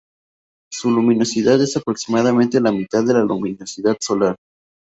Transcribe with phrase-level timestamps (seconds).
[0.71, 4.35] Su luminosidad es aproximadamente la mitad de la luminosidad solar.